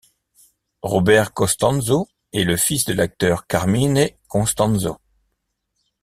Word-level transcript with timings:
Robert 0.81 1.31
Costanzo 1.31 2.07
est 2.33 2.43
le 2.43 2.57
fils 2.57 2.85
de 2.85 2.93
l'acteur 2.93 3.45
Carmine 3.45 4.09
Constanzo. 4.27 4.97